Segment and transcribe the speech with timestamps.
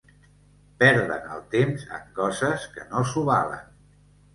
[0.83, 3.75] Perden el temps en coses que no s'ho valen.